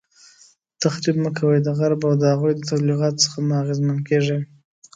[0.81, 4.39] تخریب مه کوئ، د غرب او د هغوی د تبلیغاتو څخه مه اغیزمن کیږئ